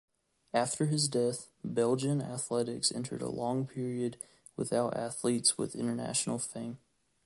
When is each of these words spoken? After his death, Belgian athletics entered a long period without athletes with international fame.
After 0.55 0.87
his 0.87 1.07
death, 1.07 1.51
Belgian 1.63 2.23
athletics 2.23 2.91
entered 2.91 3.21
a 3.21 3.29
long 3.29 3.67
period 3.67 4.17
without 4.57 4.97
athletes 4.97 5.59
with 5.59 5.75
international 5.75 6.39
fame. 6.39 6.79